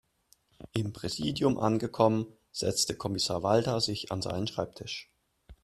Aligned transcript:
Im 0.73 0.93
Präsidium 0.93 1.59
angekommen, 1.59 2.25
setzte 2.51 2.95
Kommissar 2.97 3.43
Walter 3.43 3.79
sich 3.81 4.11
an 4.11 4.23
seinen 4.23 4.47
Schreibtisch. 4.47 5.11